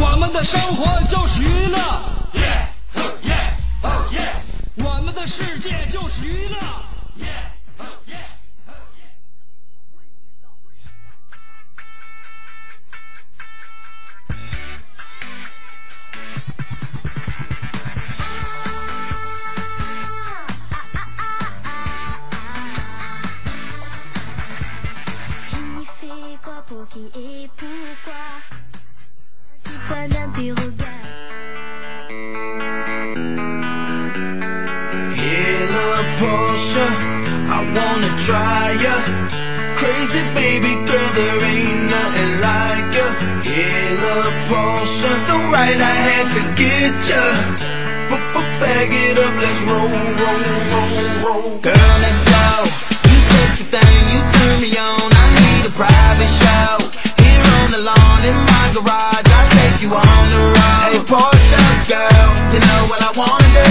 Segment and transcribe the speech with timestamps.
[0.00, 1.78] 我们的生活就是娱乐，
[4.76, 6.56] 我们的世界就是娱乐。
[30.36, 30.40] I
[37.76, 38.96] wanna try ya.
[39.76, 43.06] Crazy baby girl, there ain't nothing like ya.
[43.46, 44.18] In a
[44.48, 47.22] Porsche, so right I had to get ya.
[48.60, 50.40] Bag it up, let's roll, roll,
[50.70, 51.58] roll, roll.
[51.58, 52.64] Girl, let's go.
[53.10, 55.10] You sexy thing, you turn me on.
[55.12, 56.93] I need a private show.
[57.74, 60.78] Here on the lawn in my garage, I'll take you on the road.
[60.86, 61.58] Hey, Porsche
[61.90, 63.66] girl, you know what I wanna do.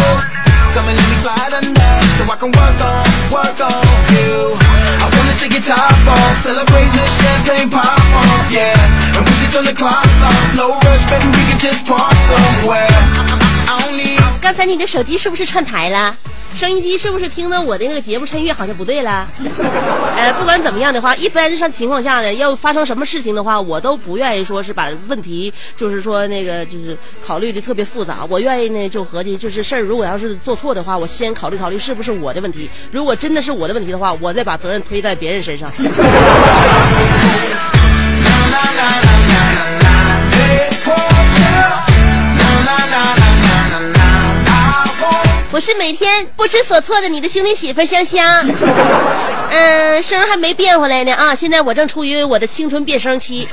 [0.75, 4.59] Come and let me slide under so I can work on, work on you.
[4.99, 8.75] I wanna take your top off, celebrate the champagne pop off, yeah.
[9.16, 12.91] And we can turn the clocks off, no rush, baby, we can just park somewhere.
[13.72, 16.32] only 刚才你的手机是不是串台了？
[16.56, 19.28] 收音机是不是听到我的那个节目衬乐好像不对了？
[20.16, 28.25] 呃，不管怎么样的话，一般上情况下呢，要发生什么事情的话，我都不愿意说是把问题，就是说那个就是考虑的特别复杂。
[28.30, 32.70] 我愿意呢就合计，就是事儿如果要是做错的话，我先考虑考虑是不是我的问题。
[32.91, 35.70] 如果真的是我的问题的话，我再把责任推在别人身上。
[45.53, 48.44] 我是每天不知所措的你的兄弟媳妇香香，
[49.52, 51.36] 嗯，声还没变回来呢啊！
[51.36, 53.47] 现在我正处于我的青春变声期，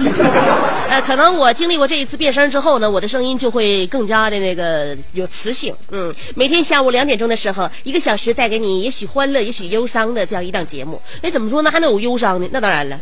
[0.88, 5.76] 呃，可能我经历过这一次变声之后呢，我的声音就会更加的那个有磁性。
[5.90, 10.98] 嗯，每天下午两点钟的时候，一个小时带给你也许欢乐，也许忧伤的这样一档节目。
[11.20, 11.70] 哎，怎么说呢？
[11.70, 12.48] 还能有忧伤呢？
[12.50, 12.98] 那当然了，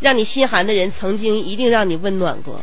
[0.00, 2.58] 让你心寒的人曾经一定让你温暖过。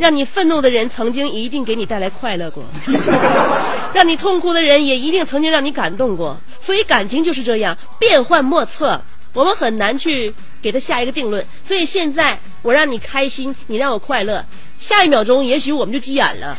[0.00, 2.64] 让你愤怒的人曾经一定给你带来快乐过，
[3.92, 6.34] 让你痛苦的人也一定曾经让你感动过。
[6.58, 8.98] 所以感情就是这样变幻莫测，
[9.34, 11.44] 我们很难去给他下一个定论。
[11.62, 14.42] 所以现在我让你开心，你让我快乐，
[14.78, 16.56] 下一秒钟也许我们就急眼了。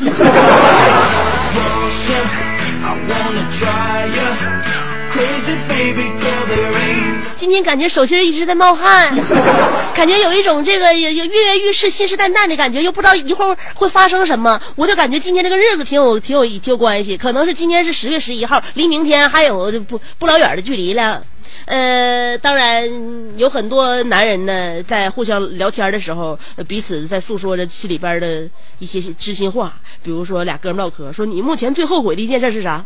[7.41, 9.12] 今天感觉手心一直在冒汗，
[9.96, 14.62] 感觉有一种这个有有跃跃欲试、信誓旦旦的感觉，又不知道一会儿会发生什么。
[14.75, 17.18] 我就感觉今天这个日子挺有、挺有、挺有关系。
[17.18, 21.24] 可能是今天是十月十一号，离明天还有不不老远的距离了。
[21.66, 22.89] 呃，当然
[23.38, 29.73] 有很多男人呢，在互相聊天的时候，彼此在诉说着心里边的一些知心话。
[30.03, 32.84] 比如说俩哥们唠嗑，说你目前最后悔的一件事是啥？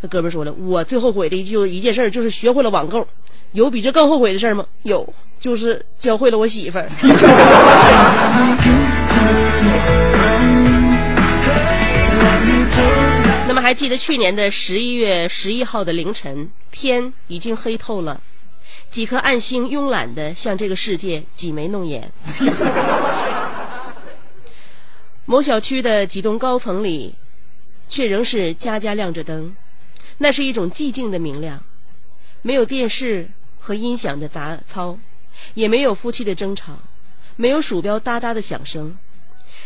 [0.00, 3.06] 那哥们说了，我最后悔的就一件事就是学会了网购。
[3.52, 4.66] 有比这更后悔的事吗？
[4.82, 6.86] 有，就是教会了我媳妇儿。
[13.48, 18.20] 那么还记得去年的十一月十一号的凌晨，天已经黑透了，
[18.90, 22.10] 几颗暗星慵懒的向这个世界挤眉弄眼。
[25.24, 27.14] 某小区的几栋高层里，
[27.88, 29.54] 却仍是家家亮着灯，
[30.18, 31.62] 那是一种寂静的明亮，
[32.42, 34.98] 没有电视和音响的杂操，
[35.54, 36.80] 也没有夫妻的争吵，
[37.36, 38.96] 没有鼠标哒哒的响声。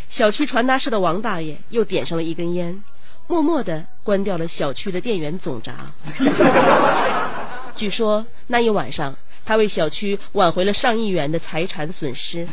[0.08, 2.82] 小区传达室的王大爷又点上了一根烟，
[3.30, 5.72] 默默地关掉了小区的电源总闸。
[7.76, 12.44] 据说那一晚上，他为小区挽回了上亿元的财产损失。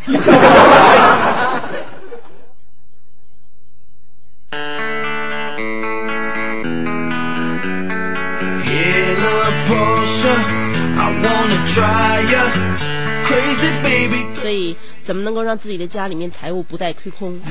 [14.39, 17.41] 所以怎么能够让自己的家里面财务不带亏空？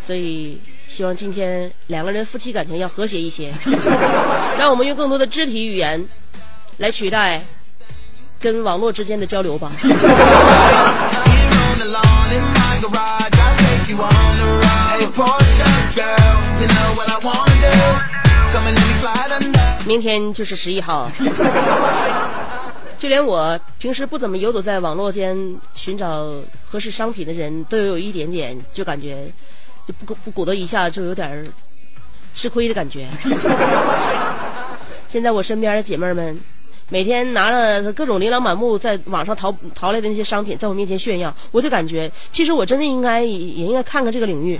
[0.00, 3.52] 所以希望今天两个人夫妻感情要和谐一些。
[4.58, 6.02] 让我们用更多的肢体语言
[6.78, 7.42] 来取代
[8.40, 9.70] 跟网络之间的交流吧。
[19.86, 21.10] 明天就是十一号。
[22.98, 25.36] 就连我平时不怎么游走在网络间
[25.74, 26.26] 寻找
[26.64, 29.30] 合适商品的人都有一点点就感觉
[29.86, 31.46] 就不不鼓捣一下就有点
[32.34, 33.06] 吃亏的感觉。
[35.06, 36.38] 现在我身边的姐妹们。
[36.88, 44.56] 每天拿着各种琳琅满目在网上淘淘来的那些商品，在我面前炫耀，我就感觉，其实我真的应该也应该看看这个领域。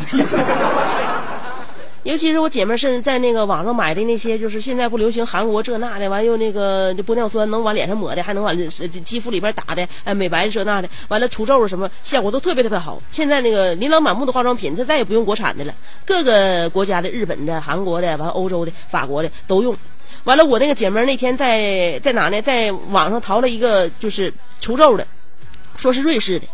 [2.06, 8.56] 尤其是我姐妹儿是在那个网上买的那些，就是现在不流行韩国这那的，完又那个玻尿酸能往脸上抹的，还能往
[9.04, 13.02] 肌肤里边打的，哎，美白这那的，完了除皱什么效果都特别特别好。
[13.10, 15.74] 现在那个琳琅满目的化妆品，它再也不用国产的了，
[16.04, 19.76] 各个国家的，日本的、韩国的，完欧洲的、法国的都用。
[20.22, 22.40] 完了，我那个姐妹儿那天在在哪呢？
[22.40, 25.04] 在网上淘了一个就是除皱的，
[25.74, 26.46] 说是瑞士的。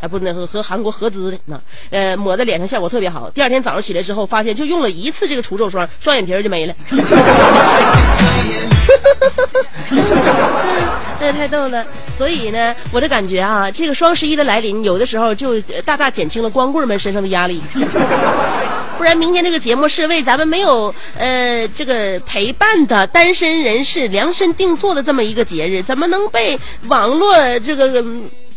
[0.00, 1.60] 哎，不是那和和韩国合资的那，
[1.90, 3.28] 呃，抹在脸上效果特别好。
[3.30, 6.74] 第二天早上起来之后，发现就用了一次这个除皱霜，双眼皮就没了。
[11.20, 11.84] 哎，太逗了。
[12.16, 17.60] 所以呢，我的感觉啊，这个双十一的来临，有的时候就大大减轻了光棍们身上的压力。
[18.96, 26.58] 不然明天这个节目是为咱们没有呃这个陪伴的单身人士量身定做的这么一个节日，怎么能被
[26.88, 28.02] 网络这个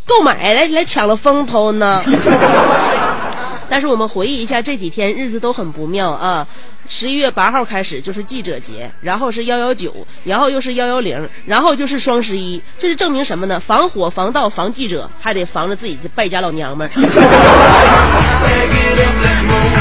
[0.06, 2.02] 购买来来抢了风头呢？
[3.70, 6.46] 但是我们回忆一下这几天日子都很不妙啊！
[6.88, 9.92] 十一月八号开始就是记者节，然后是幺幺九，
[10.24, 12.62] 然后又是幺幺零，然后就是双十一。
[12.78, 13.60] 这是证明什么呢？
[13.60, 16.92] 防火、防盗、防记者，还得防着自己这败家老娘们儿。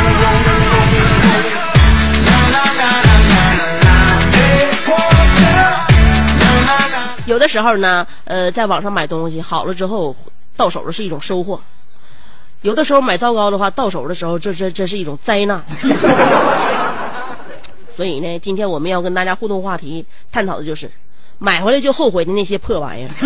[7.26, 10.14] 有的时候呢，呃，在网上买东西好了之后，
[10.56, 11.58] 到手的是一种收获；
[12.62, 15.62] 有的时候买糟糕的话，到手的时候，这这这是一种灾难。
[17.94, 20.90] 所以呢，今天我们要跟大家互动话题探讨的就是，
[21.38, 23.08] 买回来就后悔的那些破玩意儿。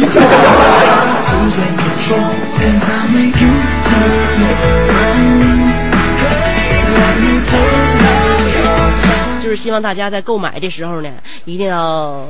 [9.42, 11.08] 就是希望大家在购买的时候呢，
[11.44, 12.26] 一定要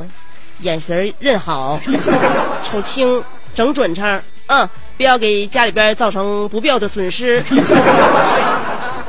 [0.61, 1.79] 眼神认好，
[2.63, 3.23] 瞅清，
[3.55, 7.37] 整准称，嗯，不要给家里边造成不必要的损失。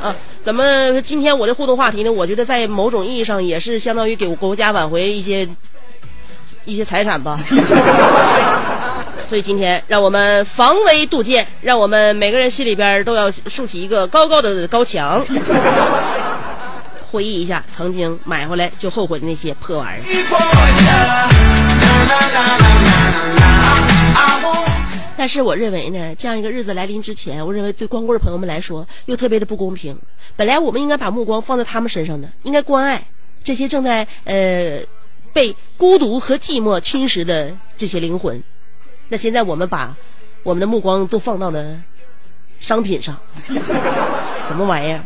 [0.02, 0.14] 啊，
[0.44, 2.12] 怎么今天我的互动话题呢？
[2.12, 5.48] 我觉得在某种意义上也是相当于给国家挽回一些
[6.64, 7.38] 一些财产吧。
[9.28, 15.22] 所以今天让我们防微杜渐，让我们每个人心里边都要竖起一个高高的高墙。
[17.10, 20.04] 回忆一下曾经买回来就后悔的那些破玩意儿。
[25.16, 29.98] 但是我认为呢，这样一个日子来临之前，我认为对光棍朋友们来说又特别的不公平。
[30.36, 33.04] 本来我们应该把目光放在他们身上的，应该关爱
[33.42, 34.80] 这些正在呃
[35.32, 38.40] 被孤独和寂寞侵蚀的这些灵魂。
[39.08, 39.96] 那现在我们把
[40.42, 41.82] 我们的目光都放到了
[42.60, 43.16] 商品上，
[44.38, 45.02] 什么玩意儿？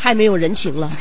[0.00, 0.90] 太没有人情了。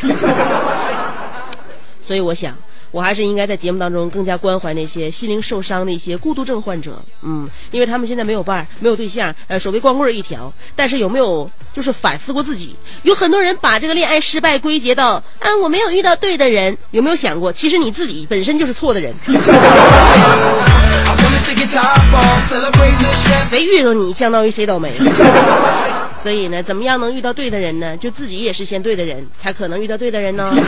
[2.06, 2.58] 所以我想，
[2.91, 10.51] 我还是应该在节目当中更加关怀那些心灵受伤的一些孤独症患者，嗯，因为他们现在没有伴儿，没有对象，呃，所谓光棍一条。
[10.75, 12.75] 但是有没有就是反思过自己？
[13.03, 16.75] 有很多人把这个恋爱失败归结到啊，我没有遇到对的人。
[16.89, 19.13] 有没有想过，其实你自己本身就是错的人.
[23.50, 24.91] 谁遇到你，相当于谁倒霉。
[26.22, 27.96] 所以呢，怎么样能遇到对的人呢？
[27.98, 30.54] 就自己也是先对的人，才可能遇到对的人呢。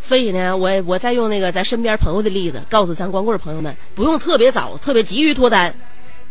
[0.00, 5.74] 所以呢，我我再用那个咱身边朋友的例子，告诉咱光棍朋友们，不用特别早、特别急于脱单。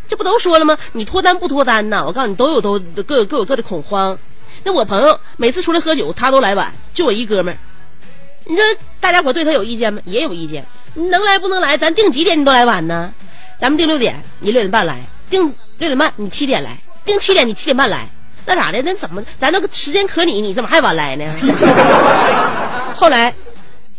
[0.07, 0.77] 这不都说了吗？
[0.93, 2.03] 你脱单不脱单呢？
[2.05, 4.17] 我告诉你，都有都各有各有各的恐慌。
[4.63, 7.57] 那我朋友每次出来喝酒，他都来晚，就我一哥们儿。
[8.45, 8.63] 你说
[8.99, 10.01] 大家伙对他有意见吗？
[10.05, 10.65] 也有意见。
[10.93, 11.77] 你能来不能来？
[11.77, 13.13] 咱定几点你都来晚呢？
[13.59, 14.95] 咱们定六点，你六点半来；
[15.29, 15.41] 定
[15.77, 16.71] 六点半，你七点来；
[17.05, 18.07] 定七点，你七点半来。
[18.45, 18.81] 那咋的？
[18.83, 21.25] 那怎么咱都时间可你，你怎么还晚来呢？
[22.95, 23.33] 后来，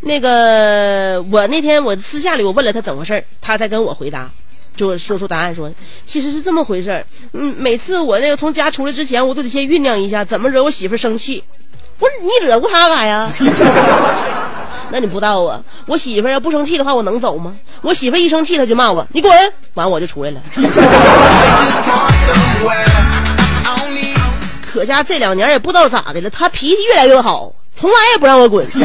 [0.01, 4.31] 那个我那天我私下里我问了他怎么回事他才跟我回答，
[4.77, 5.73] 就说出答案说，
[6.05, 7.05] 其实是这么回事。
[7.33, 11.43] 嗯，每次我那个从家出来之前，我都得先酝酿一下怎么惹我媳妇生气。
[11.99, 13.29] 不是你惹过他干呀？
[14.91, 17.53] 那你不知道啊，我媳妇儿要不生气的话，我能走吗？
[17.83, 19.33] 我媳妇儿一生气，她就骂我，你滚，
[19.75, 20.41] 完我就出来了。
[24.73, 28.65] 可家这两年也不知道咋的了，她脾气越来越好，从来也不让我滚。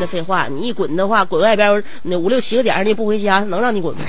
[0.00, 4.00] 那废话，你一滚的话，滚外边那五六七个点儿，你不回家，能让你滚吗？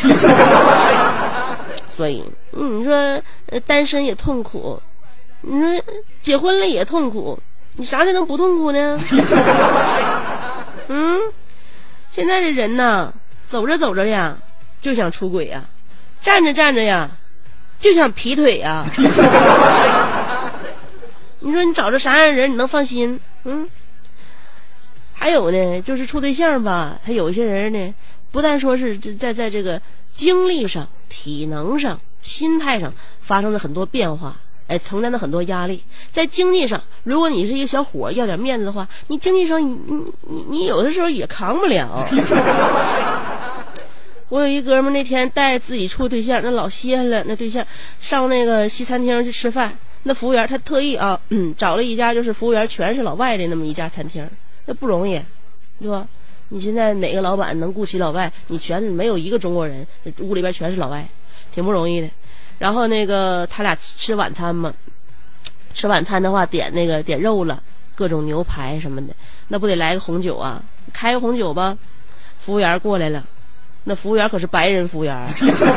[1.90, 3.22] 所以，你说
[3.66, 4.82] 单身也痛苦，
[5.42, 5.84] 你说
[6.22, 7.40] 结婚了也痛苦，
[7.78, 9.00] 你啥才能不痛苦呢？
[10.90, 11.20] 嗯，
[12.12, 13.14] 现在这人呐，
[13.48, 14.38] 走着走着呀，
[14.82, 15.64] 就想出轨呀，
[16.20, 17.10] 站着站着呀，
[17.80, 18.84] 就想劈腿呀。
[21.42, 23.20] 你说你找着啥样的人你能放心？
[23.46, 23.70] 嗯。
[25.14, 27.94] 还有呢，就是处对象吧，他有一些人呢，
[28.32, 29.82] 不但说是在在在这个
[30.14, 34.38] 精力上、体能上、心态上发生了很多变化，
[34.70, 35.84] 哎，承担了很多压力。
[36.12, 42.06] 在经济上，如果你是一个小伙儿，要点面子的话，你经济上你你你你有的时候也扛不了。
[44.30, 47.66] 我有一哥们儿那天带自己处对象，那老稀罕了，那对象
[48.00, 54.30] 上那个西餐厅去吃饭，那服务员他特意啊，嗯，找了一家就是服务员全是老外的那么一家餐厅，
[54.68, 55.20] 那不容易，
[55.82, 56.08] 是吧？
[56.50, 58.32] 你现在哪个老板能雇起老外？
[58.48, 59.86] 你全没有一个中国人，
[60.20, 61.10] 屋里边全是老外，
[61.52, 62.08] 挺不容易的。
[62.60, 64.72] 然后那个他俩吃晚餐嘛，
[65.74, 67.64] 吃晚餐的话点那个点肉了，
[67.96, 69.14] 各种牛排什么的，
[69.48, 70.62] 那不得来个红酒啊？
[70.94, 71.78] 开个红酒吧。
[72.42, 73.24] 服务员过来了，
[73.84, 75.28] 那服务员可是白人服务员，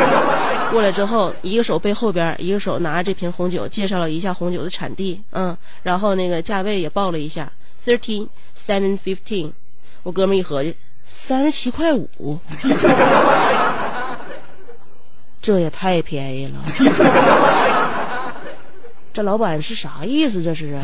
[0.70, 7.52] 过来之后，一个手背后边，一个手拿着这瓶红酒，介绍了一下红酒的产地，嗯，然后那个价位也报了一下
[7.84, 9.52] ，thirteen seven fifteen。
[10.02, 10.74] 我哥们一合计，
[11.06, 12.38] 三十七块五，
[15.42, 16.52] 这也太便宜了。
[19.12, 20.42] 这老板是啥意思？
[20.42, 20.80] 这是啊？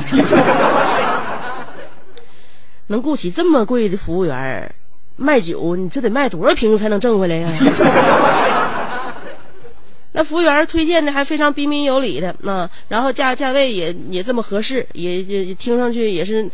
[2.89, 4.75] 能雇起这么贵的服务员
[5.17, 7.49] 卖酒，你这得卖多少瓶才能挣回来呀？
[10.13, 16.51] 那服务员推荐的还非常彬彬有礼的，那、然后价价位也也这么合适，也也也听上去也是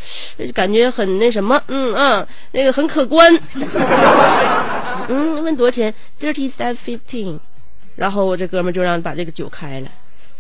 [0.53, 3.33] 感觉很那什么，嗯嗯，那个很可观。
[5.09, 7.39] 嗯，问多少钱？Thirty seven fifteen。
[7.97, 9.89] 然后我这哥们就让把这个酒开了，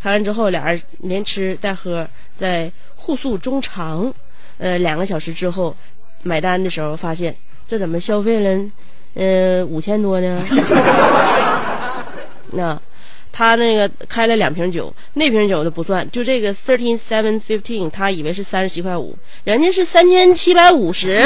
[0.02, 2.06] 开完之后俩人连吃带喝，
[2.36, 4.12] 在互诉衷肠。
[4.58, 5.74] 呃，两个小时之后
[6.22, 7.34] 买单的时候发现，
[7.66, 8.64] 这怎么消费了
[9.14, 10.40] 呃五千多呢？
[12.52, 12.80] 那
[13.36, 21.20] 他那个开了两瓶酒，那瓶酒都不算，就这个 thirteen seven fifteen，他以为是三十七块五，人家是三千七百五十。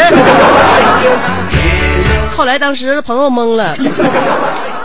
[2.35, 3.77] 后来当时朋友懵了，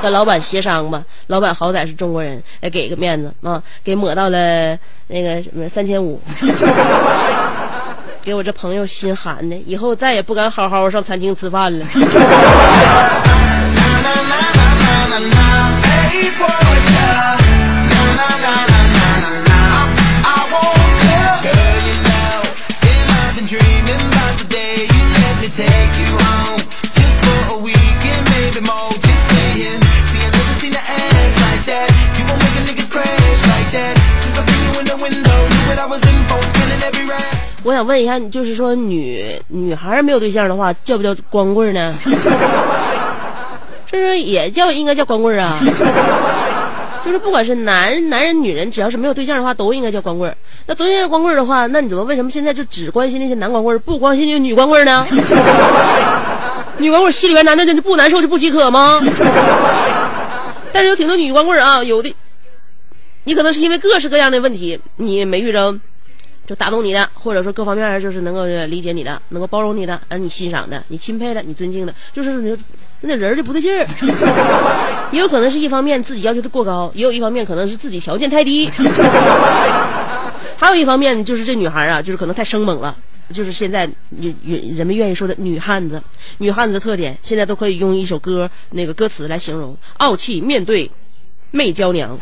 [0.04, 6.20] 跟老板协商吧，老板好歹是中国人，也，给个面子啊，给抹到了那个什么三千五。
[8.22, 11.86] 给我这朋友心寒的，以后再也不敢好好上餐厅吃饭了。
[37.64, 41.94] 我想问一下，你就是说女女孩没有对象的话，叫不叫光棍呢？
[43.90, 45.58] 是不是也叫应该叫光棍啊？
[47.04, 50.36] 就是不管是男男人女人，只要是没有对象的话，都应该叫光棍。
[50.66, 55.06] 那都应该光棍的话，那你怎么为什么现在就只关心那些男光棍，不关心那女光棍呢？
[56.80, 59.00] 女光棍心里边难道就不难受就不饥渴吗？
[60.72, 62.14] 但是有挺多女光棍啊，有的
[63.26, 65.78] 你可能是因为各式各样的问题，你没遇着
[66.46, 72.58] 就打动你的，或者说各方面就是能够理解你的，能够包容你的，而你欣赏的，你钦佩的，你尊敬的，就是你
[73.02, 73.86] 那人就不对劲儿。
[75.12, 78.70] 也有可能是一方面自己要求的过高，也有一方面可能是自己条件太低，
[80.58, 82.96] 还有一方面就是这女孩啊，就是可能太生猛了。
[83.30, 86.02] 就是现在人人人们愿意说的女汉子，
[86.40, 90.90] 女汉子的特点，现在都可以用一首歌那个歌词来形容：傲气面对
[91.52, 92.18] 媚娇娘。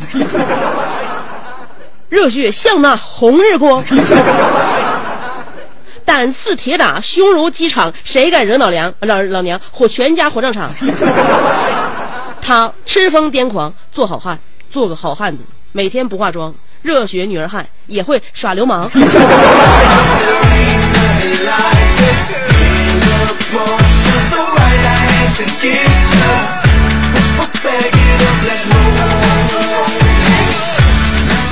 [2.11, 3.81] 热血像那红日光，
[6.03, 8.93] 胆似铁打，胸如机场，谁敢惹老娘？
[8.99, 10.69] 老老娘火全家火葬场。
[12.41, 14.37] 他吃疯癫狂，做好汉，
[14.69, 18.91] 做个好汉子，每天不化妆，热血女儿汉，也会耍流氓。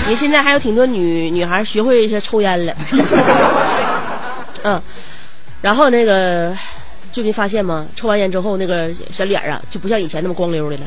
[0.09, 2.73] 你现在还有挺多女女孩学会是抽烟了，
[4.63, 4.81] 嗯，
[5.61, 6.51] 然后那个
[7.11, 7.85] 就没发现吗？
[7.95, 10.83] 抽完烟之后，那个小脸啊就不像以前那么光溜的了。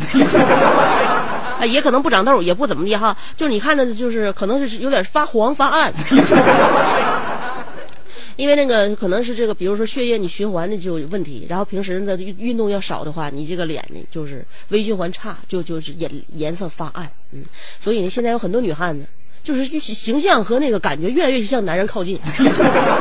[1.64, 5.92] 也可能不长痘，也不怎么地哈，就是你看着就是可能是有点发黄发暗，
[8.36, 17.44] 因为那个可能是这个，比如说血液你循环的就有问题，然后平时的运运动要少的话，你这个脸呢就是微循环差，就就是颜颜色发暗，嗯，
[17.80, 19.06] 所以呢现在有很多女汉子
[19.42, 22.18] 就是形象和那个感觉越来越向男人靠近，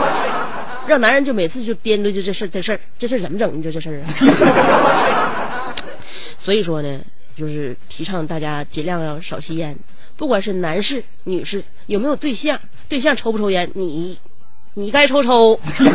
[0.87, 3.57] 让男人就每次就掂对就这事儿这事儿这事儿怎么整？
[3.57, 5.73] 你说这事儿啊？
[6.37, 7.01] 所以说呢。
[7.33, 9.75] 就是提倡大家尽量要少吸烟，
[10.15, 12.59] 不管是男士、女士，有没有对象，
[12.89, 14.15] 对象抽不抽烟，你，
[14.73, 15.59] 你该抽抽，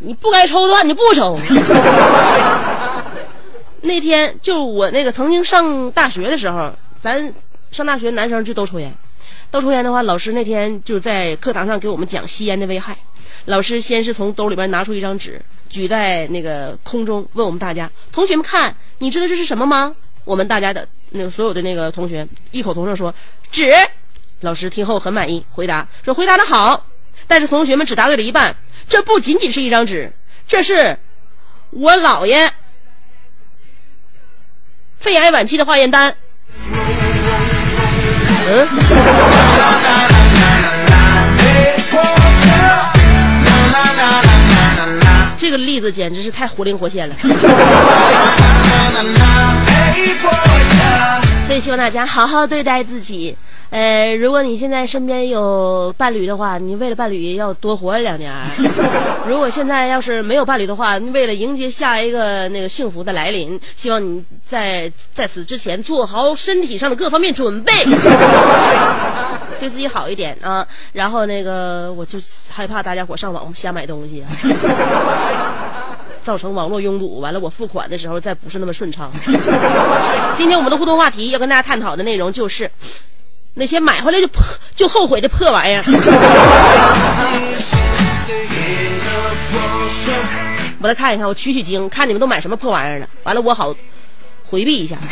[0.00, 1.36] 你不该抽的话，你就不抽。
[3.80, 7.32] 那天就我那个曾经上大学的时候，咱
[7.70, 8.92] 上大学男生就都抽烟，
[9.50, 12.96] 都抽烟的话，老师那天就在课堂上给我们讲吸烟的危害。
[13.46, 19.94] 老师先是从兜里边拿出一张纸，举在那个空中，问我们大家：“同学们看。”你知道这是什么吗？
[20.24, 23.12] 我们大家的那个所有的那个同学异口同声说
[23.50, 23.72] ：“纸。”
[24.42, 26.86] 老师听后很满意，回答说：“回答的好。”
[27.26, 28.54] 但是同学们只答对了一半。
[28.88, 30.12] 这不仅仅是一张纸，
[30.46, 30.98] 这是
[31.70, 32.52] 我姥爷
[34.98, 36.14] 肺癌晚期的化验单。
[38.48, 38.68] 嗯。
[45.38, 47.14] 这个例子简直是太活灵活现了，
[51.46, 53.36] 所以希望大家好好对待自己。
[53.68, 58.30] 呃，如果你现在身边有伴侣的话，你为了伴侣要多活两年；
[59.26, 67.72] 如果现在要是没有伴侣的话，为了迎接下一个那个幸福的来临，希望你在在此之前做好身体上的各方面准备。
[69.60, 72.18] 对自己好一点啊，然后那个我就
[72.50, 74.22] 害怕大家伙上网瞎买东西，
[76.24, 79.10] 造成网络拥堵，完了我付款的时候再不是那么顺畅。
[80.34, 82.70] 今天我们的互动话题要跟大家探讨的内容就是
[83.54, 84.42] 那些买回来就破
[84.74, 85.84] 就后悔的破玩意儿。
[90.80, 93.74] 我再看一看，我取取经，看你们都买什么破玩意儿了，完了我好
[94.44, 94.96] 回避一下。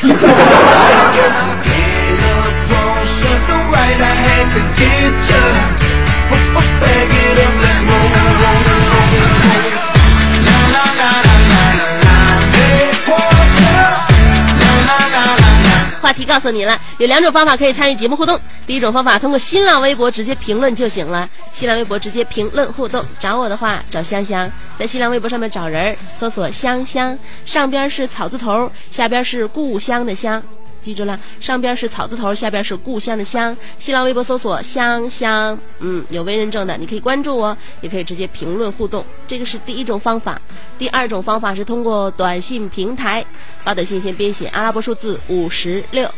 [16.10, 18.36] 话题告诉你了，有两种方法可以参与节目互动。
[18.66, 21.30] 第一种方法，通过新浪微博直接评论就行了。
[21.52, 30.42] 新浪微博直接评论互动，找我的话找香香，在新浪微博上面找人，搜索香香，上边是草字头，下边是故乡的乡。
[30.80, 33.56] 记住了，上边是草字头，下边是故乡的乡。
[33.76, 39.04] 新浪微博搜索“香香”，嗯，有微认证的，你可以关注我，也可以直接评论互动。
[39.28, 40.40] 这个是第一种方法。
[40.78, 43.24] 第二种方法是通过短信平台
[43.62, 46.08] 发短信，先编写阿拉伯数字五十六，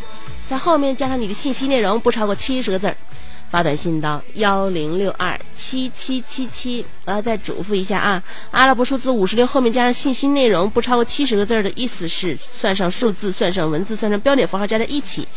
[0.48, 2.96] 在后面加上你的信息内容，不超过七十个字儿。
[3.52, 15.28] 发短信到幺零六二七七七七，我要再嘱咐一下啊，阿拉伯数字五十六后面加上信息内容不超过七十个字儿的意思是算上数字、算上文字、算上标点符号加在一起，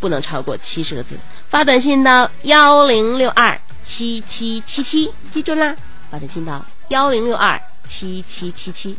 [0.00, 1.16] 不能超过七十个字。
[1.48, 5.76] 发短信到幺零六二七七七七，记住啦！
[6.10, 8.98] 发短信到幺零六二七七七七。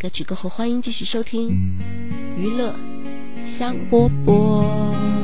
[0.00, 1.50] 歌曲过后，欢迎继续收听
[2.36, 2.72] 娱乐
[3.44, 5.15] 香饽饽。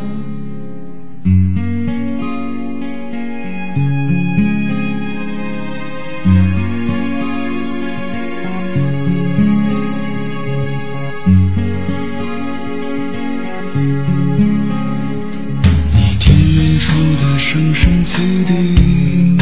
[18.22, 19.36] 汽笛，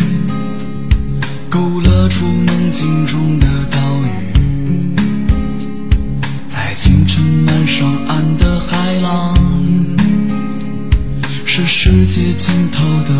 [1.50, 4.08] 勾勒出梦境中的岛屿，
[6.48, 9.34] 在清晨漫上岸的海浪，
[11.44, 13.19] 是世界尽头的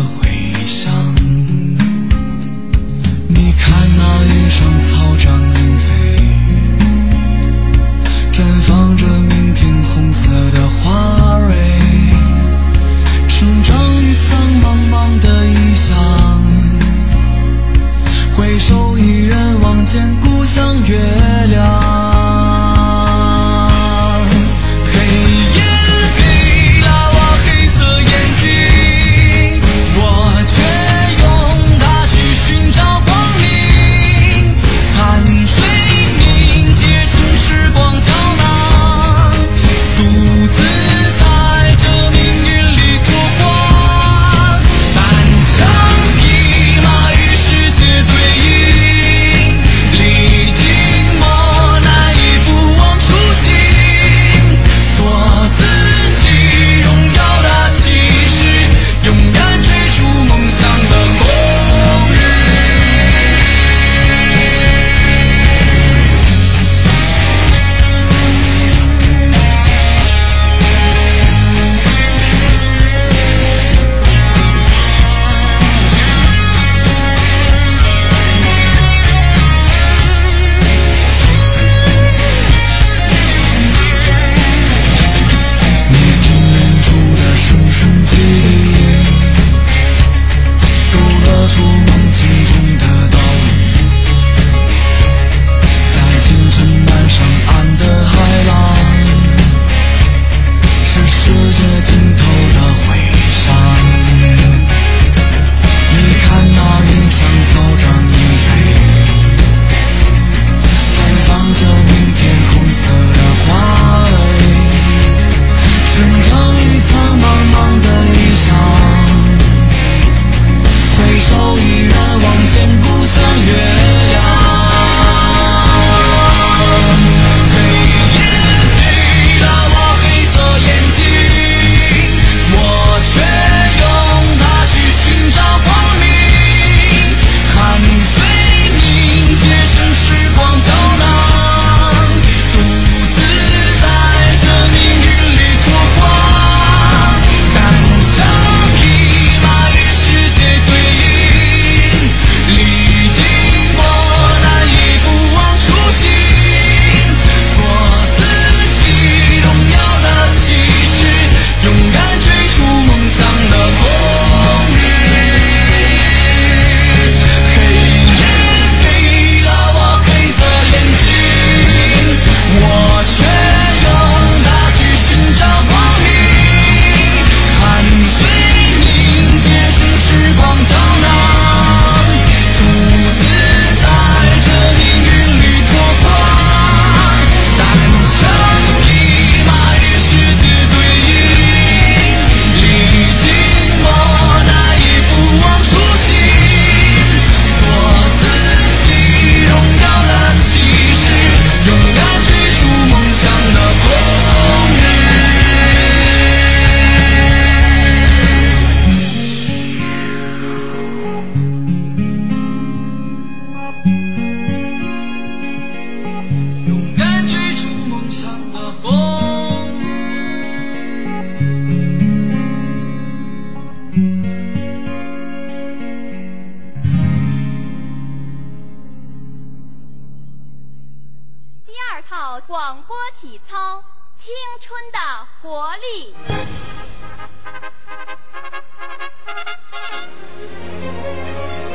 [231.71, 233.77] 第二套广播体操
[234.19, 234.99] 《青春的
[235.41, 236.13] 活力》。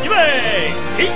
[0.05, 1.11] 预备起！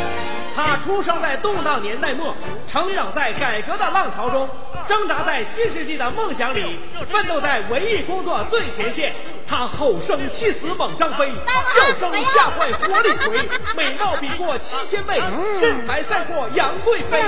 [0.57, 2.35] 他出生在动荡年代末，
[2.67, 4.49] 成长在改革的浪潮中，
[4.89, 6.79] 挣扎在新世纪的梦想里，
[7.11, 9.15] 奋斗在文艺工作最前线。
[9.51, 11.29] 他吼声气死猛张飞，
[11.75, 15.21] 笑声吓坏活李逵，美貌比过七仙妹，
[15.59, 17.21] 身材赛过杨贵妃。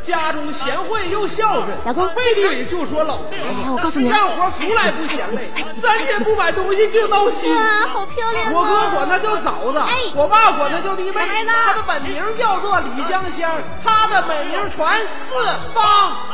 [0.00, 3.30] 家中贤惠又孝顺，老公背地里就说老婆。
[3.32, 5.50] 哎，我告诉你，干活从来不嫌累，
[5.82, 7.52] 三天不买东西就闹心。
[7.52, 8.52] 哇，好漂亮！
[8.52, 11.26] 我哥管她叫嫂子，哎我爸管她叫弟妹。
[11.44, 13.50] 她的本名叫做李香香，
[13.82, 16.33] 她的美名传四方。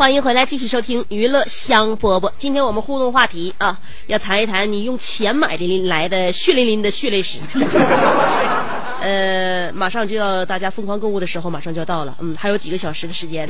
[0.00, 2.32] 欢迎回来，继续收听娱乐香饽饽。
[2.38, 7.38] 今天我们互动话题啊，要谈一谈你用钱买的来的血淋淋的血泪史。
[9.02, 13.46] 呃，马上就要大家疯狂购物的时候，马上就要到了，嗯，还有几个小时的时间，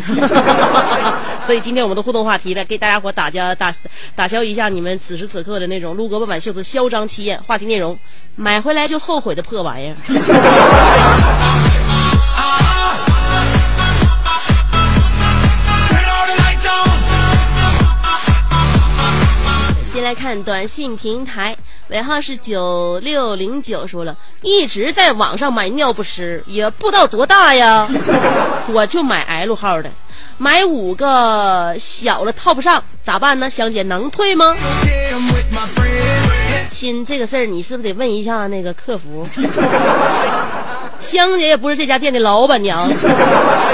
[1.47, 3.73] 所以今天我们的互动话题呢，给大家伙打家打
[4.17, 7.41] 打消一下你们此时此刻的那种撸胳膊挽袖子、嚣张气焰。
[7.45, 7.97] 话题内容：
[8.35, 9.95] 买回来就后悔的破玩意儿。
[20.11, 27.88] 来看短信平台，尾号是九六零九，说了一直在网上买尿不湿，也不知道多大呀，
[28.75, 29.88] 我就买 L 号的，
[30.37, 33.49] 买五个小了套不上，咋办呢？
[33.49, 34.57] 香姐能退吗？
[36.68, 39.25] 亲，这个事儿你是不是得问一下那个客服？
[40.99, 42.90] 香姐也不是这家店的老板娘，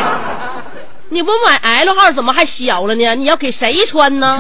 [1.09, 3.15] 你不买 L 号怎么还小了呢？
[3.15, 4.39] 你要给谁穿呢？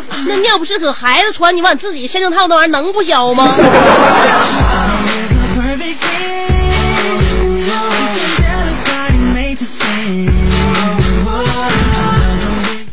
[0.26, 3.54] 那尿不湿搁孩子穿，你往自己身上套那玩意儿能不小吗？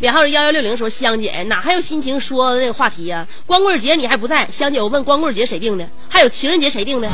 [0.02, 5.86] 尾号是幺幺六零说香姐哪还有心情说那个话题呀、光棍节你还不在，香姐我问光棍节谁定的？
[6.08, 7.10] 还有情人节谁定的.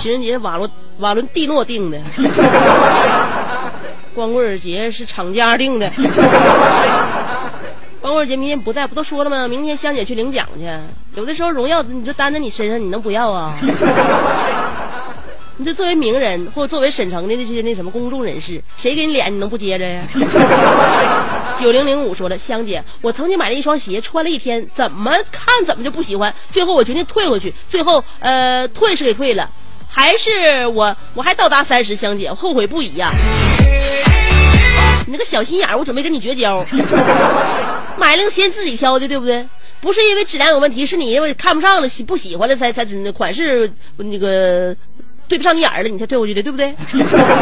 [0.00, 1.98] 情人节瓦伦瓦伦蒂诺定的，
[4.14, 5.90] 光棍节是厂家定的。
[8.00, 9.46] 光棍节明天不在，不都说了吗？
[9.46, 10.66] 明天香姐去领奖去。
[11.14, 13.54] 有的时候荣耀你就担在你身上，你能不要啊？
[15.58, 20.02] 你这作为名人或者作为沈城的那些那什么公众人士，谁给你脸你能不接着呀？
[21.60, 29.50] 九零零五说了，香姐，我曾经买了一双鞋，穿了一天，怎么看怎么就不喜欢，最后我决定退回去，最后呃退是给退了，
[29.86, 33.10] 还是我我还到达三十，香姐，后悔不已呀、
[35.10, 36.64] 你那个小心眼儿，我准备跟你绝交。
[37.98, 39.44] 买了个鞋自己挑的，对不对？
[39.80, 44.72] 不是因为质量有问题，是你因为看不上了，不喜欢了才才款式那个
[45.26, 46.72] 对不上你眼儿了，你才退回去的，对不对？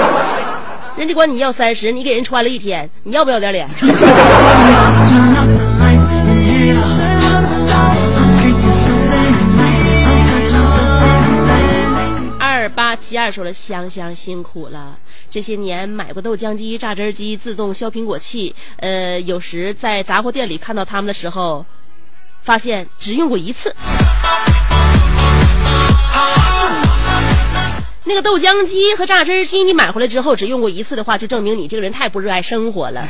[0.96, 3.68] 人家管你要三十，你给人穿了一天，你要不要点脸？
[12.78, 14.96] 八七二说了，香香辛苦了，
[15.28, 21.66] 这些年买过豆浆机、榨汁机、自动削苹果器，呃，有时在杂货店里看到他们的时候，
[22.44, 23.74] 发现只用过一次。
[28.04, 33.04] 那个豆浆机和榨汁机，你买回来之后只用过一次的话，就证明你这个人太不热爱生活了。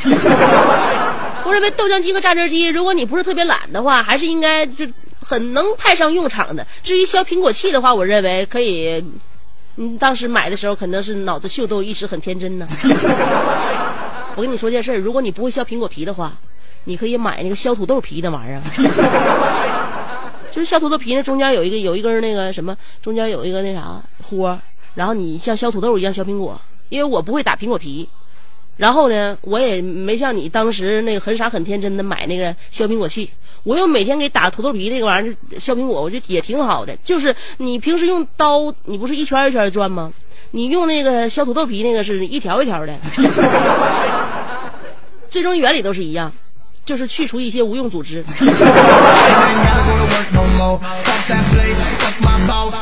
[1.44, 4.86] 我认为豆浆机和榨汁机，如果你不是特别懒的话，还是应该就
[5.20, 6.66] 很能派上用场的。
[6.82, 9.04] 至于削苹果器的话，我认为可以。
[9.80, 12.66] 嗯，当时买的时候可能是脑子秀逗，一时很天真呢。
[14.34, 16.36] 我跟你说件事儿，如果你不会削苹果皮的话，
[16.84, 18.60] 你可以买那个削土豆皮那玩意儿。
[20.50, 24.58] 就是削土豆皮那中间有一个有一根那个什么，中间有一个那啥豁，
[24.94, 26.60] 然后你像削土豆一样削苹果。
[26.88, 28.08] 因为我不会打苹果皮，
[28.78, 33.28] 然后呢，我也没像你当时那个很傻很天真的买那个削苹果器，
[33.64, 36.96] 我又每天给打土豆皮那个玩意儿削苹果，我觉得也挺好的。
[37.04, 40.10] 就是你平时用刀，你不是一圈一圈转吗？
[40.52, 42.94] 你用那个削土豆皮那个是一条一条的，
[45.28, 46.32] 最终原理都是一样。
[46.86, 48.24] 就是去除一些无用组织.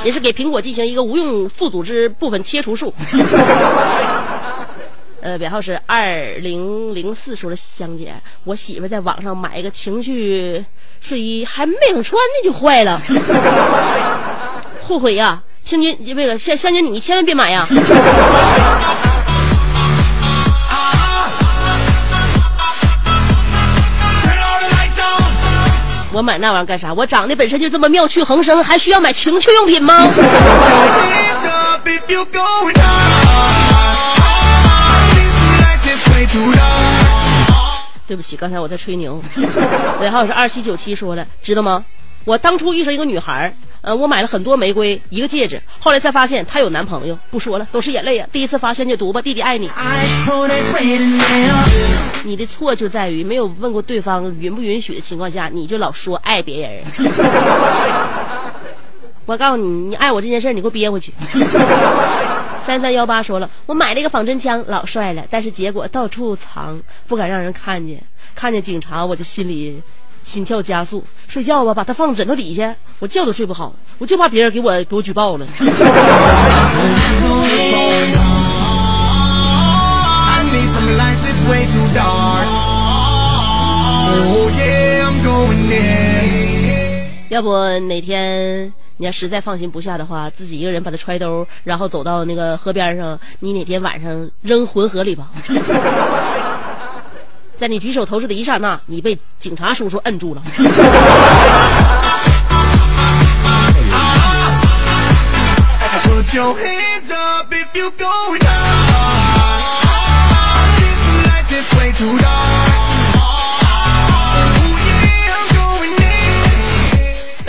[0.05, 2.95] 也是给苹果进行一个无用副组织部分切除术。
[5.27, 6.07] 呃，尾号是二
[6.39, 10.65] 零零四，说了香姐，我媳妇在网上买一个情趣
[11.01, 13.03] 睡衣，还没等穿呢就坏了，
[14.81, 17.67] 后悔呀、青姐，那个香香姐，你千万别买呀！
[26.13, 26.95] 我买那玩意儿干啥？
[26.95, 30.09] 我长得本身就这么妙趣横生，还需要买情趣用品吗？
[38.07, 39.21] 对不起，刚才我在吹牛。
[40.01, 41.85] 尾号是二七九七说了，知道吗？
[42.25, 47.19] 我当初遇上一个女孩，呃，我买了很多玫瑰，一个戒指，后来才发现她有男朋友。
[47.31, 48.27] 不说了，都是眼泪呀。
[48.33, 49.71] 第一次发现就读吧，弟弟爱你。
[52.25, 56.83] 你的错就在于没有问过对方允不允许的情况下，你就老说爱别人。
[59.27, 61.13] 我告诉你，你爱我这件事，你给我憋回去。
[62.67, 68.03] 三三幺八说了，我买了一个仿真枪，老帅了，但是结果到处藏，不敢让人看见。
[68.35, 69.81] 看见警察，我就心里
[70.25, 71.05] 心跳加速。
[71.29, 75.47] 睡觉吧，把它放枕头底下，我觉都睡不好，我就怕别人给我给我举报了。
[77.23, 77.47] Oh.
[87.29, 87.51] 要不
[87.81, 95.29] 哪天你要实在放心不下的话，自己一个人把它揣兜，然后走到那个河边上，你哪天晚上扔浑河里吧。
[97.57, 100.43] 在你举手投足的一刹那，你被警察叔叔摁住了。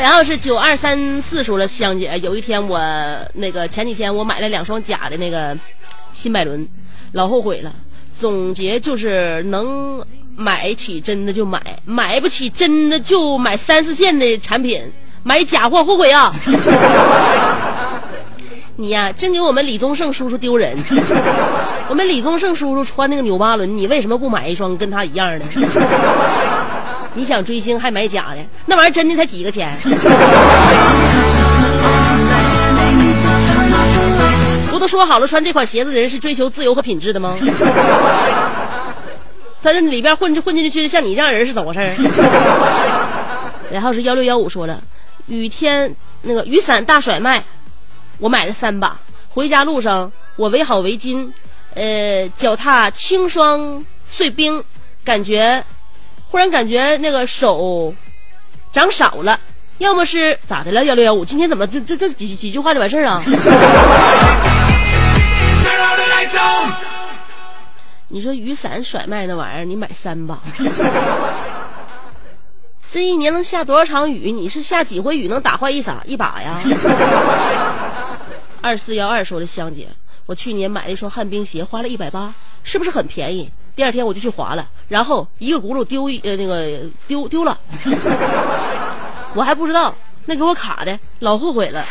[0.08, 2.80] 然后是九二三四，说了香姐，有一天我
[3.34, 5.54] 那个前几天我买了两双假的那个
[6.14, 6.66] 新百伦，
[7.12, 7.74] 老后悔了。
[8.18, 10.02] 总结就是能
[10.34, 14.82] 买起真的就买，买不起真的就买三四线的产品，
[15.24, 16.34] 买假货后悔啊！
[18.78, 20.74] 你呀，真给我们李宗盛叔叔丢人。
[21.90, 25.46] 我们李宗盛叔叔穿那个纽巴伦，你为什么不买一双跟他一样的？
[27.18, 29.76] 你想追星还买假的，那玩意儿真的才几个钱？
[34.70, 37.36] 不都说好了穿这款鞋子的人是追求自由和品质的吗？
[39.64, 42.02] 他这里边混混进去像你这样人是怎么回事？
[43.74, 44.80] 然后是幺六幺五说了，
[45.26, 47.44] 雨天那个雨伞大甩卖，
[48.20, 48.96] 我买了三把，
[49.28, 51.28] 回家路上我围好围巾，
[51.74, 54.64] 呃，脚踏轻霜碎冰，
[55.04, 55.64] 感觉
[56.30, 57.94] 忽然感觉那个手
[58.72, 59.40] 长少了，
[59.78, 60.84] 要么是咋的了？
[60.86, 63.24] 幺六幺五，今天怎么这这这几几句话就完事儿啊？
[68.10, 70.40] 你说雨伞甩卖那玩意儿，你买三把，
[72.90, 74.32] 这一年能下多少场雨？
[74.32, 76.58] 你是下几回雨能打坏一把一把呀？
[78.62, 79.88] 二四幺二说的香姐，
[80.26, 83.52] 我去年买了一双旱冰鞋，花了一百八，是不是很便宜？
[83.78, 87.56] 第二天我就去划了，然后一个轱辘丢一呃那个丢丢了，
[89.36, 89.94] 我还不知道，
[90.26, 91.86] 那给我卡的，老后悔了。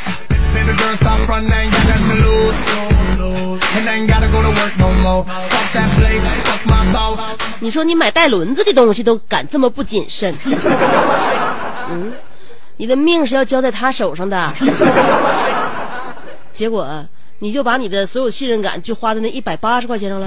[7.61, 10.35] 你说你买带轮子的东西都敢这么不谨慎，
[11.89, 12.13] 嗯，
[12.79, 14.53] 你的命是要交在他手上的，
[16.51, 17.07] 结果
[17.39, 20.27] 你就把你的所有信任感就花在那一百八十块钱上了。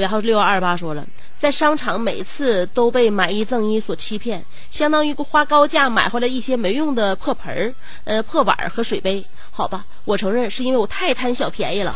[0.00, 1.04] 尾号六幺二八说了，
[1.38, 9.22] 在商场每次都被买一赠一所欺骗，相当于花高价买回来一些没用的破盆儿、呃破碗和水杯。
[9.50, 11.94] 好吧，我承认是因为我太贪小便宜了。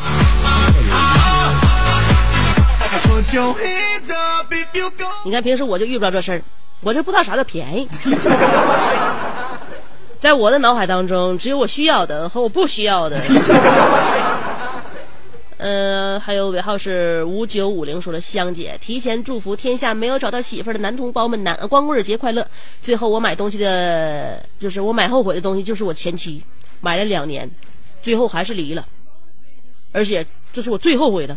[5.24, 6.42] 你看平时我就遇不着这事儿，
[6.82, 7.88] 我这不知道啥叫便宜。
[10.20, 13.16] 在我的脑海当中，只有我需要的和我不需要的。
[16.35, 22.44] 还有尾号是五九五零说了，香姐提前祝福天下没有找到媳妇儿的男同胞们男光棍节快乐。
[22.83, 26.42] 最后我买东西的，就是我买后悔的东西，就是我前妻
[26.81, 27.49] 买了两年，
[28.03, 28.85] 最后还是离了，
[29.92, 31.37] 而且这是我最后悔的。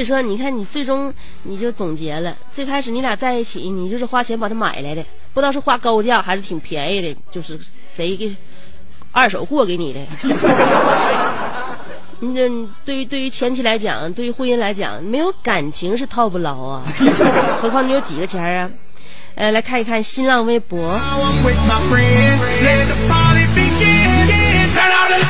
[0.00, 7.58] 以说，你看，你最终你就总结了，最开始你俩在一起，你就是花钱把它买来的，不知道是花高价还是挺便宜的，就是
[7.88, 8.34] 谁给
[9.12, 10.00] 二手货给你的。
[12.22, 12.48] 你这
[12.84, 16.82] 对于对于前妻来讲，对于婚姻来讲，没有感情是套不牢啊，
[17.60, 18.70] 何况你有几个钱啊？
[19.36, 20.98] 呃，来看一看新浪微博。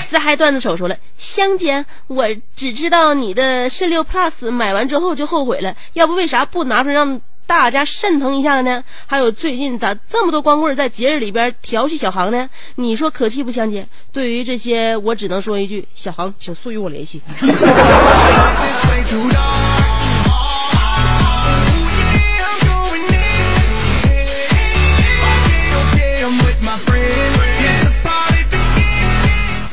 [0.09, 8.83] 自嗨段子手说了，香姐，我只知道你的肾六 plus 买完之后就后悔了，要不为啥不拿出来让大家肾疼一下呢？
[9.07, 12.49] 还有最近咋这么多光棍在节日里边调戏小航呢？
[12.77, 13.87] 你说可气不，香姐？
[14.13, 17.21] 对于这些，我只能说一句，小航，请速与我联系。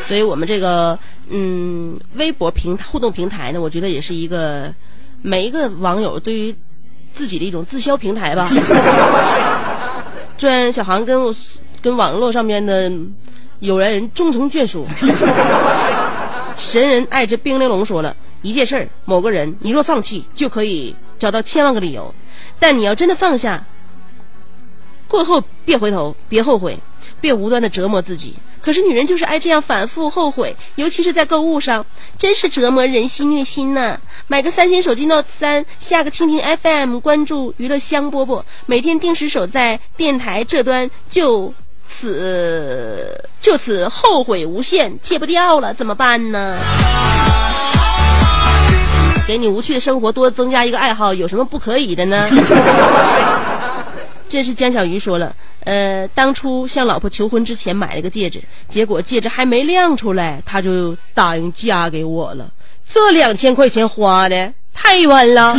[0.08, 0.98] 所以我们这个
[1.30, 4.74] 嗯，微博平互动平台呢，我觉得也是一个
[5.22, 6.56] 每一个网友对于
[7.13, 8.50] 自己的一种自销平台吧。
[10.38, 11.34] 赚小航跟我
[11.82, 12.91] 跟网络上面的
[13.60, 14.86] 有缘人终成眷属。
[16.55, 22.03] 神人爱之冰玲珑说了一件事儿：某个人，你若放弃，就可以找到千万个理由；
[22.60, 23.66] 但你要真的放下，
[25.08, 26.78] 过后别回头，别后悔，
[27.20, 28.36] 别无端的折磨自己。
[28.61, 31.86] 可是女人就是爱这样反复后悔，尤其是在购物上，
[32.18, 33.97] 真是折磨人心虐心呐！
[34.28, 41.53] 买个三星手机 Note 三，下个蜻蜓 FM，关注娱乐香饽饽，每天定时守在电台这端，就
[41.88, 46.57] 此就此后悔无限，戒不掉了，怎么办呢？
[49.26, 52.28] 给你无趣的生活多增加一个爱好，有什么不可以的呢？
[54.30, 55.34] 这是江小鱼说了。
[55.63, 62.49] 呃，当初向老婆求婚之前买了个戒指，结果戒指还没亮出来，他就答应嫁给我了。
[62.88, 65.57] 这两千块钱花的太冤了。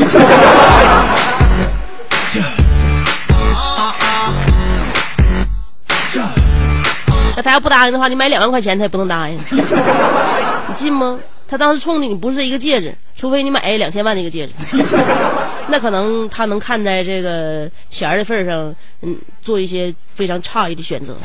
[7.36, 11.18] 那他要不答应的话，你买两万块钱他也不能答应，你信吗？
[11.48, 14.52] 他当时冲的你不是一个戒指，除非你买两千万的一个戒指，
[15.68, 21.16] 那可能他能看在这个钱的份上，嗯，做一些非常诧异的选择。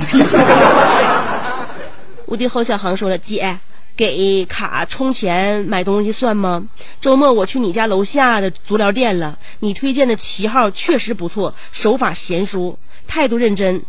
[2.26, 3.60] 无敌侯小航说了：“姐，
[3.98, 6.66] 给卡充钱买东西算吗？
[7.02, 13.84] 周末我去你家楼下的足疗店了，你推荐的旗号确实不错，手法娴熟，态度认真，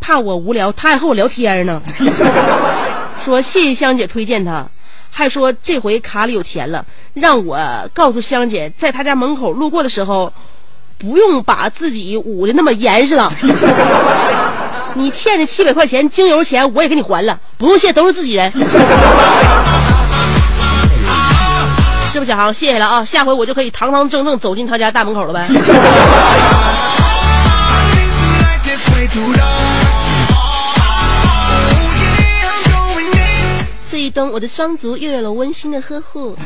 [0.00, 1.82] 怕我无聊，他还和我聊天呢。
[3.18, 4.64] 说谢谢香姐推荐他。”
[5.14, 6.82] 还说这回卡里有钱了，
[7.12, 7.58] 让我
[7.92, 10.32] 告诉香姐，在他家门口路过的时候，
[10.96, 13.30] 不用把自己捂的那么严实了。
[14.94, 18.50] 你欠的七百块钱精油钱我也给你还了，不用谢，都是自己人。
[22.10, 22.52] 是不是小航？
[22.52, 25.46] 谢谢了啊，下回我就可以堂堂正正走进他家大门口了呗。
[34.12, 36.36] 冬，我的双足又有了温馨的呵护。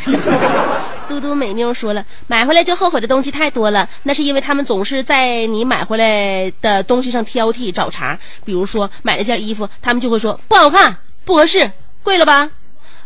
[1.08, 8.18] 嘟嘟美妞说了，买回来就后悔的东西太多了，那是因为他们总是在你买回来的东西上挑剔找茬。
[8.44, 11.70] 比如说买了件衣服，他们就会说不好看、不合适、
[12.02, 12.50] 贵了吧？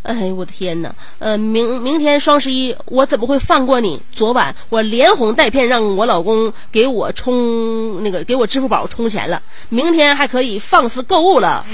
[0.02, 0.90] 哎，我的天哪！
[1.18, 4.00] 呃，明明天双十一，我怎么会放过你？
[4.12, 11.64] 昨晚我连哄带骗让我老公给我充那个给我支付宝充钱了，明天还可以放肆购物了。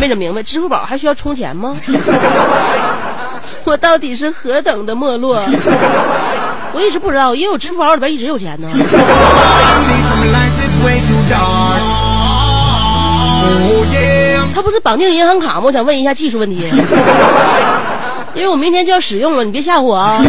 [0.00, 1.76] 没整明白，支付宝还需要充钱吗？
[3.64, 5.40] 我到底是何等的没落？
[6.72, 8.68] 我一直不知道，因为我支付宝里边一直有钱呢。
[14.56, 15.64] 它不是绑定银行卡吗？
[15.66, 16.64] 我想问一下技术问题，
[18.34, 20.18] 因为我明天就要使用了，你别吓唬我啊！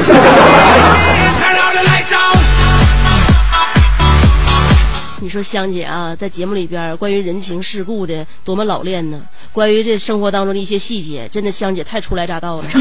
[5.21, 9.17] 你说香姐啊，在节目里边关于人情世故的多么老练呢？
[9.53, 12.63] 关于这生活当中的一些细节，真的香姐太初来乍到了。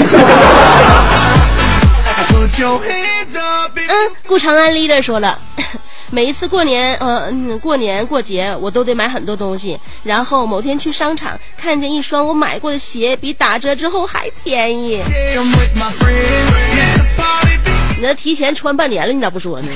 [3.86, 5.38] 嗯，顾长安 leader 说了。
[6.11, 9.78] 每一次过年，呃，过年过节，我都得买很多东西。
[10.04, 15.00] 然后某天去商场，看见一双我买过的鞋，比打折之后还便宜。
[17.98, 19.68] 你那提前穿半年了，你咋不说呢？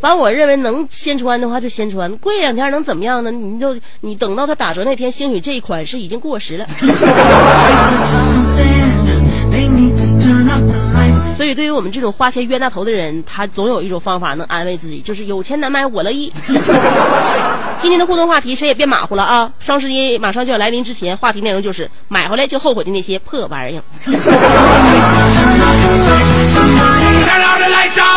[0.00, 3.30] 反正，我认为能先穿的话就先穿，过两天能怎么样呢？
[3.30, 6.66] 你就你等到它打折那天，兴许这一款是已经过时了。
[11.40, 16.30] 所以，对于我们这种花钱冤大头的人，他总有一种方法能安慰自己，就是有钱难买我乐意。
[17.80, 19.50] 今天的互动话题，谁也别马虎了啊！
[19.58, 23.82] 双十一马上就要来临之前，话题内容就是买回来就后悔的那些破玩意儿。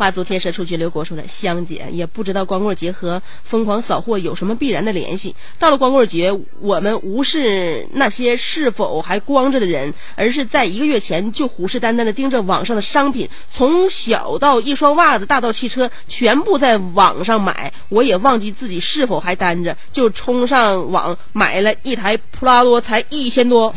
[0.00, 5.36] 大足天蛇出去，刘国说了，香姐也不知道光棍节和疯狂扫货有什么必然的联系。
[5.58, 17.70] 到了光棍节，我们无视那些是否还光着的人，而是在一个月前就虎视眈眈的盯着网上的商品，从小到一双袜子，大到汽车，全部在网上买。
[17.90, 23.74] 我也忘记自己是否还单着，就冲上网买了一台普拉多，才一千多。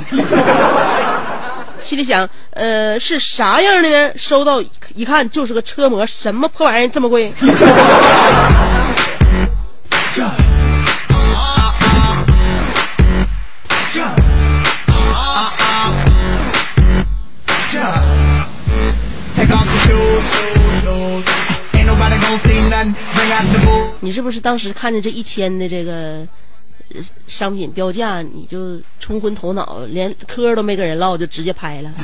[1.84, 4.12] 心里想，呃，是啥样的呢？
[4.16, 4.64] 收到
[4.96, 7.32] 一看就是个车模，什么破玩意儿这么贵？
[24.00, 26.26] 你是不是当时看着这一千的这个
[27.28, 31.92] 商品标价，你就冲昏头脑，连嗑都没跟人唠，就直接拍了？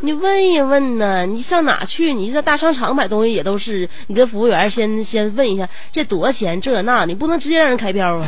[0.00, 1.24] 你问一问呢？
[1.24, 2.12] 你上哪去？
[2.12, 8.26] 你在大商场买东西也都是，你跟服务员先先问一下这多少钱，这那，你不能直接让人开票啊！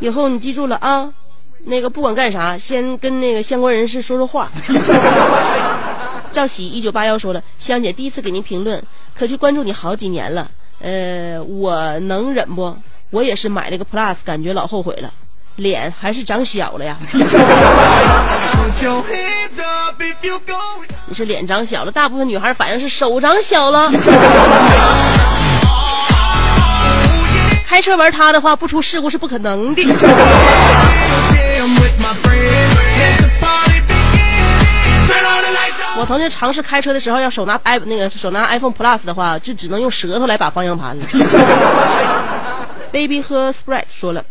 [0.00, 1.08] 以后你记住了啊，
[1.64, 4.50] 那个不管干啥，先跟那个相关人士说说话。
[6.32, 8.82] 赵喜一九八幺说了，香姐第一次给您评论，
[9.14, 10.50] 可去关注你好几年了。
[10.80, 12.76] 呃，我能忍不？
[13.10, 15.10] 我也是买了个 Plus，感觉老后悔了，
[15.56, 16.96] 脸还是长小了呀。
[21.06, 23.90] 你是脸长小了，大部分女孩反应是手长小了。
[27.66, 29.82] 开车玩它的话，不出事故是不可能的。
[35.98, 40.96] 我曾经尝试开车的时候，要手拿 i 那个手拿 iPhone Plus 的话，就只能用舌头来把方向盘。
[42.92, 44.24] Baby 和 Sprite 说了，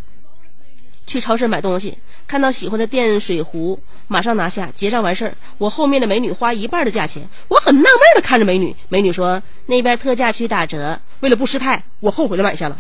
[1.06, 5.34] 去超市买东西，看到喜欢的电水壶，马上拿下，结账完事儿。
[5.58, 12.78] 我后面的美女花一半的价钱，我很纳闷的看着美女，美女说那边特价区打折，为了不失态，我后悔的买下了。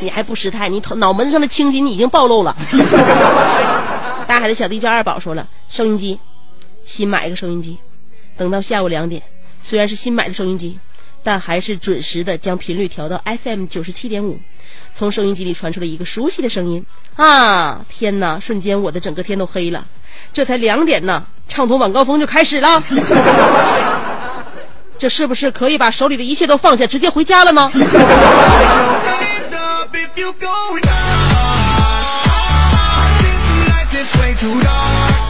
[0.00, 0.68] 你还不失态？
[0.68, 2.56] 你头脑门子上的青筋已经暴露了。
[4.26, 6.18] 大海的小弟叫二宝说了，收音机，
[6.84, 7.76] 新买一个收音机，
[8.36, 9.22] 等到下午两点，
[9.60, 10.78] 虽然是新买的收音机，
[11.22, 14.38] 但还是准时的将频率调到 FM 九十七点五。
[14.94, 16.84] 从收音机里传出了一个熟悉的声音
[17.16, 17.84] 啊！
[17.88, 18.40] 天哪！
[18.40, 19.86] 瞬间我的整个天都黑了。
[20.32, 22.82] 这才两点呢，畅通晚高峰就开始了。
[24.98, 27.70] 这是不是可以把手里的一切都放下，直接回家了呢？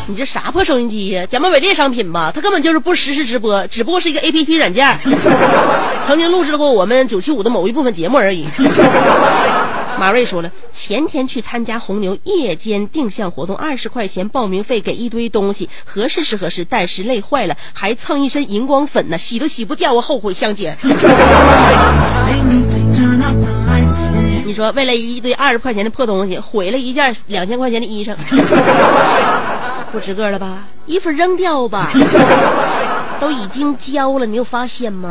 [0.08, 1.26] 你这啥破收音机呀？
[1.26, 2.30] 假冒伪劣商品吧？
[2.32, 4.96] 它根本就是不实时直播，只不过是一个 A P P 软件，
[6.06, 8.46] 曾经录制过我们九七五的某一部分节目而已。
[9.98, 20.76] 马瑞说了，前天去参加红牛夜间定向活动，二十块钱报名费，给一堆东西，合适是合适，但是累坏了，还蹭一身荧光粉呢，洗都洗不掉，我后悔香姐。
[24.44, 28.14] 你说为了一堆二十块钱的破东西，毁了一件两千块钱的衣裳，
[29.90, 30.64] 不值个了吧？
[30.86, 31.90] 衣服扔掉吧，
[33.18, 35.10] 都已经交了，你有发现吗？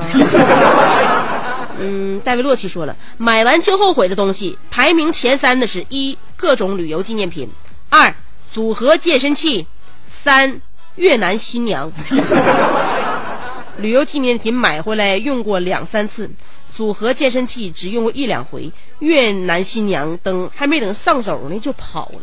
[1.80, 7.50] 嗯，戴维洛奇说了，买完就后悔的东西，排名前三的是一各种旅游纪念品，
[7.90, 8.14] 二
[8.52, 9.68] 组合健身器，
[10.08, 10.62] 三
[10.96, 11.92] 越南新娘。
[13.78, 16.32] 旅游纪念品买回来用过两三次，
[16.74, 22.22] 组合健身器只用过一两回，越南新娘等还没等上手呢就跑了。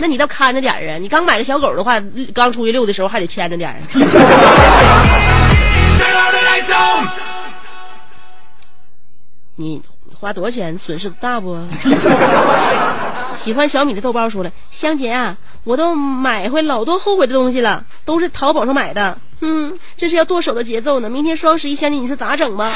[0.00, 0.98] 那你倒看着点啊！
[0.98, 2.02] 你刚买个小狗的话，
[2.34, 3.76] 刚出去遛的时候还得牵着点儿。
[9.56, 9.82] 你
[10.18, 10.78] 花多少钱？
[10.78, 11.54] 损失大不？
[13.34, 19.18] 喜欢小米的豆包说了：“香姐啊，我都买回老多后悔的东西了，都是淘宝上买的。
[19.40, 21.10] 嗯，这是要剁手的节奏呢。
[21.10, 22.70] 明天双十一，香姐你说咋整吧？”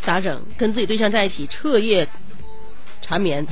[0.00, 0.40] 咋整？
[0.56, 2.06] 跟自己对象在一起彻夜
[3.00, 3.44] 缠绵，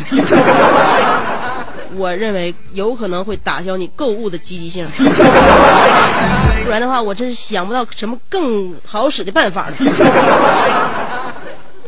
[1.97, 4.87] 我认为有可能会打消你购物的积极性。
[6.65, 9.75] 不然的话，我真是想不到什么更好使的办法了。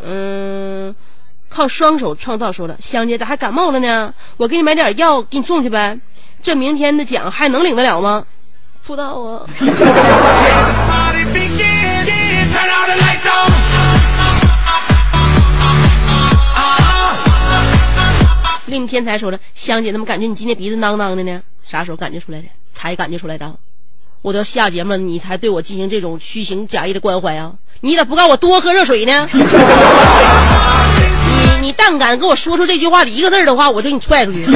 [0.05, 0.92] 嗯，
[1.48, 2.50] 靠双手创造。
[2.50, 4.12] 说了，香姐咋还感冒了呢？
[4.36, 5.96] 我给你买点药，给你送去呗。
[6.42, 8.24] 这明天的奖还能领得了吗？
[8.84, 9.46] 不知道啊。
[18.72, 21.42] 令天才说了，香姐怎么感觉你今天鼻子囔囔的呢？
[21.62, 22.46] 啥时候感觉出来的？
[22.72, 23.54] 才感觉出来的。
[24.22, 27.52] 我都要下节目了，你才对我进行这种虚情假意的关怀啊！
[27.80, 29.28] 你咋不告我多喝热水呢？
[31.60, 34.46] 你你但敢跟我说出这句话的一个字的话，我就给你踹出去。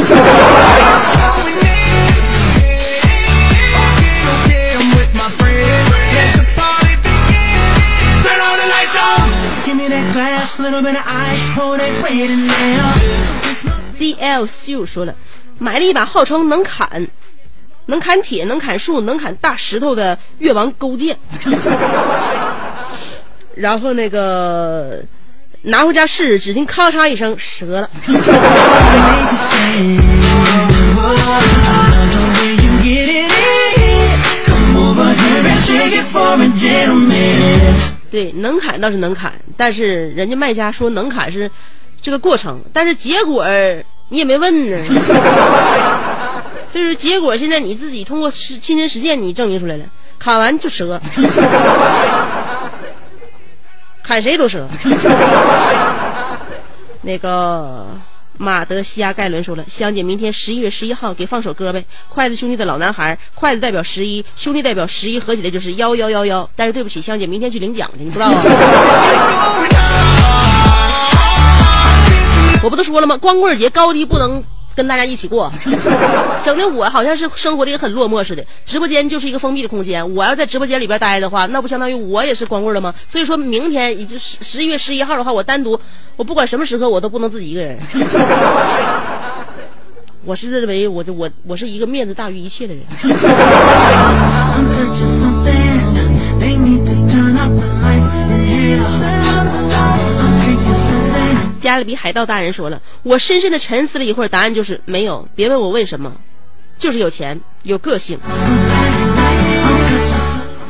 [14.36, 15.14] DL 秀说了，
[15.58, 17.06] 买了一把号称能砍、
[17.86, 21.16] 能砍铁、能砍树、能砍大石头的越王勾践，
[23.54, 25.02] 然后那个
[25.62, 27.88] 拿回家试试，只听咔嚓一声折了。
[38.10, 41.50] 对，能砍倒是能砍，但是人家卖家说能砍是
[42.00, 43.44] 这个过程，但是结果
[44.08, 44.76] 你也没问呢。
[46.68, 49.84] 所以说结果现在你自己通过实亲身实践你证明出来了，
[50.18, 51.00] 砍完就折，
[54.02, 54.68] 砍谁都折。
[57.02, 57.86] 那个
[58.36, 66.50] 马德西亚盖伦说了，香姐明天十一月十一号给放首歌呗，筷子兄弟的老男孩，筷子代表十一，兄弟代表十一，合起来就是幺幺幺幺。
[66.54, 68.42] 但是对不起，香姐明天去领奖去，你不知道啊？
[72.66, 73.16] 我不都说了吗？
[73.16, 74.42] 光棍节高低不能
[74.74, 75.48] 跟大家一起过，
[76.42, 78.44] 整的我好像是生活的也很落寞似的。
[78.64, 82.92] 直播间就是一个封闭的空间，我要在直播间里边待的话，那不相当于我也是光棍了吗？
[83.08, 85.80] 所以说明天也就十十一月十一号的话，我单独，
[86.16, 87.78] 我不管什么时刻我都不能自己一个人。
[90.24, 92.82] 我是认为我就我我是一个面子大于一切的人。
[101.76, 105.28] 加勒比海盗大人说了，我深深的沉思了一会儿，答案就是没有。
[105.34, 106.10] 别问我为什么，
[106.78, 108.18] 就是有钱有个性。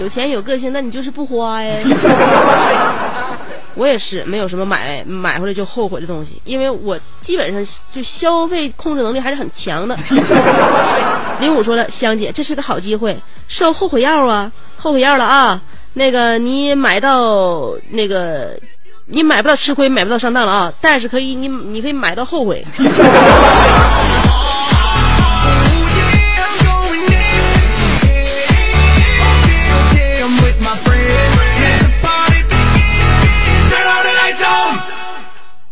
[0.00, 1.76] 有钱有个性，那你就是不花呀。
[3.74, 9.96] 我也是没有什么买买回来就后悔的东西，因为我基本上就消费控制能力还是很强的。
[11.38, 15.62] 林武说了，香姐，这是个好机会，收后悔药啊，后悔药了啊。
[15.92, 18.58] 那个你买到那个，
[19.08, 22.64] 你买不到吃亏，买不到上当了啊，但是可以你你可以买到后悔。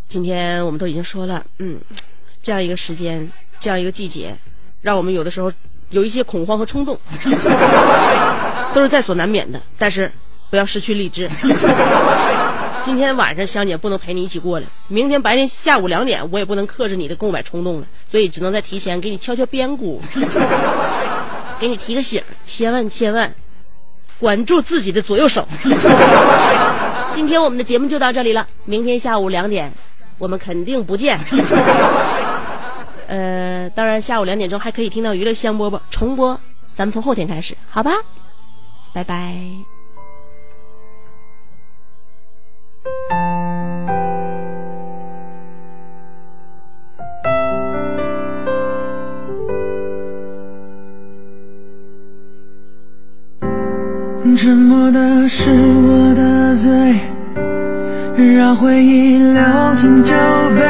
[0.07, 1.77] 今天我们都已经说了，嗯，
[2.41, 3.29] 这样一个时间，
[3.59, 4.33] 这样一个季节，
[4.81, 5.53] 让我们有的时候
[5.91, 6.97] 有一些恐慌和冲动，
[8.73, 9.61] 都是在所难免的。
[9.77, 10.13] 但是
[10.51, 11.29] 不要失去理智。
[12.85, 19.99] 今天晚上香姐不能陪你一起过了，明天白天下午两点我也不能克制你的购买冲动了，所以只能再提前给你敲敲边鼓，
[21.59, 23.35] 给你提个醒，千万千万
[24.21, 25.49] 管住自己的左右手。
[27.15, 29.73] 今天我们的节目就到这里了，明天下午两点
[30.19, 31.19] 我们肯定不见。
[33.09, 36.39] 呃，当然下午两点钟还可以听到娱乐香饽饽重播，
[36.75, 37.93] 咱们从后天开始，好吧？
[38.93, 39.74] 拜拜。
[58.55, 59.43] 回忆流
[59.77, 60.13] 进酒
[60.57, 60.63] 杯。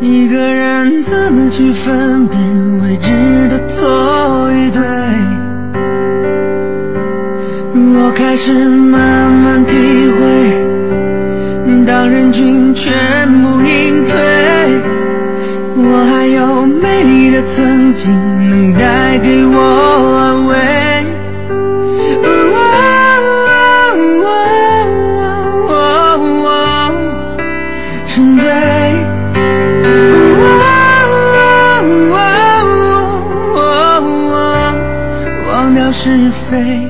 [0.00, 2.38] 一个人怎么去分辨
[2.82, 4.82] 未知的错与对？
[7.96, 9.23] 我开始慢
[36.62, 36.83] 是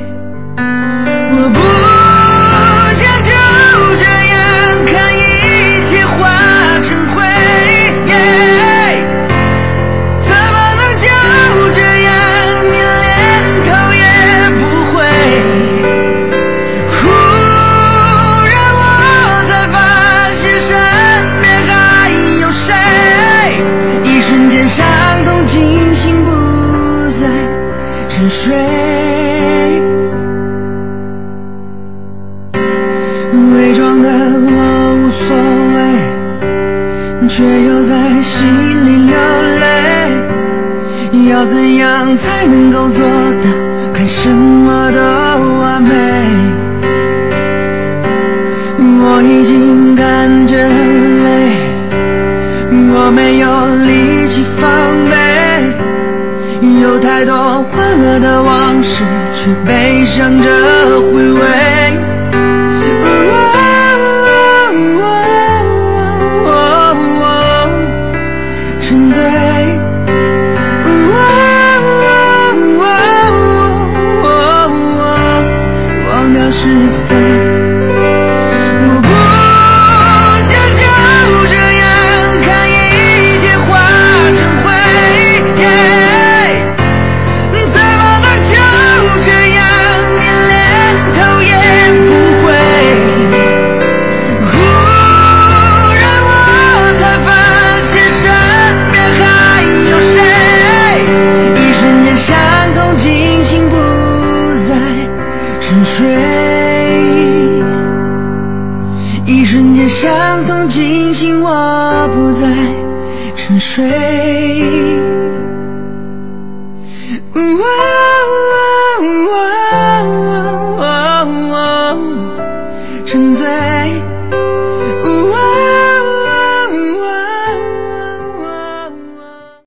[37.28, 38.44] 却又在心
[38.86, 39.16] 里流
[39.60, 39.64] 泪。
[41.30, 43.04] 要怎样才能够做
[43.42, 43.48] 到
[43.92, 44.98] 看什么都
[45.60, 45.92] 完美？
[49.06, 50.68] 我已经感觉很
[51.24, 51.26] 累，
[52.94, 53.46] 我没有
[53.86, 54.62] 力气防
[55.10, 55.14] 备，
[56.82, 60.48] 有太多欢乐的往事，却悲伤着
[61.12, 61.73] 回味。